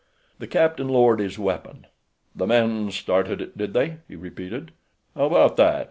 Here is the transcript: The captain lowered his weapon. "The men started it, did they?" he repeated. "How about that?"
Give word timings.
The 0.39 0.47
captain 0.47 0.87
lowered 0.89 1.19
his 1.19 1.37
weapon. 1.37 1.85
"The 2.35 2.47
men 2.47 2.89
started 2.89 3.39
it, 3.39 3.55
did 3.55 3.75
they?" 3.75 3.97
he 4.07 4.15
repeated. 4.15 4.71
"How 5.15 5.25
about 5.25 5.57
that?" 5.57 5.79